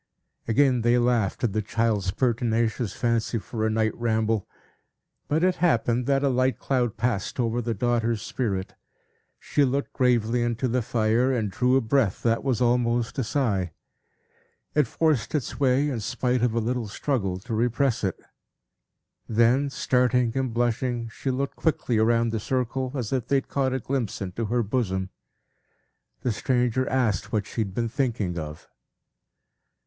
[0.47, 4.47] Again they laughed at the child's pertinacious fancy for a night ramble.
[5.27, 8.73] But it happened, that a light cloud passed over the daughter's spirit;
[9.37, 13.73] she looked gravely into the fire, and drew a breath that was almost a sigh.
[14.73, 18.19] It forced its way, in spite of a little struggle to repress it.
[19.29, 23.71] Then starting and blushing, she looked quickly round the circle, as if they had caught
[23.71, 25.11] a glimpse into her bosom.
[26.21, 28.67] The stranger asked what she had been thinking of.